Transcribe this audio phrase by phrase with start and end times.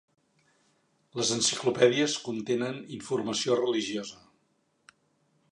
[1.19, 4.23] Les enciclopèdies contenen informació religiosa.